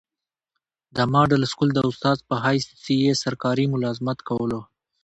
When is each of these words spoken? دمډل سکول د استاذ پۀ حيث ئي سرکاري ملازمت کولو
دمډل 0.95 1.41
سکول 1.51 1.69
د 1.73 1.79
استاذ 1.89 2.17
پۀ 2.27 2.35
حيث 2.45 2.65
ئي 2.85 2.97
سرکاري 3.23 3.65
ملازمت 3.73 4.17
کولو 4.29 4.59